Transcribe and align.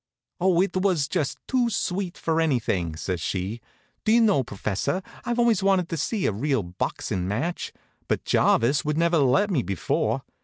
"Oh, 0.39 0.63
it 0.63 0.75
was 0.77 1.07
just 1.07 1.37
too 1.47 1.69
sweet 1.69 2.17
for 2.17 2.41
anything!" 2.41 2.95
says 2.95 3.21
she. 3.21 3.61
"Do 4.03 4.11
you 4.11 4.19
know, 4.19 4.43
professor, 4.43 5.03
I've 5.25 5.37
always 5.37 5.61
wanted 5.61 5.89
to 5.89 5.95
see 5.97 6.25
a 6.25 6.31
real 6.31 6.63
boxing 6.63 7.27
match; 7.27 7.71
but 8.07 8.25
Jarvis 8.25 8.83
would 8.83 8.97
never 8.97 9.19
let 9.19 9.51
me 9.51 9.61
before. 9.61 10.23